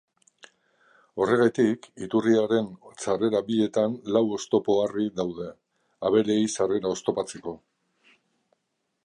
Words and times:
Horregatik, 1.25 1.83
iturriaren 2.05 2.71
sarrera 3.03 3.43
bietan 3.51 3.99
lau 4.17 4.23
oztopo-harri 4.39 5.07
daude, 5.21 5.53
abereei 6.11 6.41
sarrera 6.59 6.95
oztopatzeko. 6.99 7.57